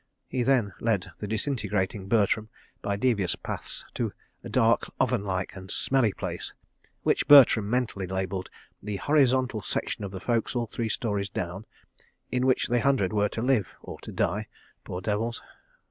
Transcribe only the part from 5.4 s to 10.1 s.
and smelly place (which Bertram mentally labelled "the horizontal section of